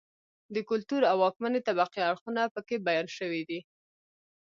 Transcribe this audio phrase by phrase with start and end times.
[0.55, 3.59] د کلتور او واکمنې طبقې اړخونه په کې بیان شوي دي.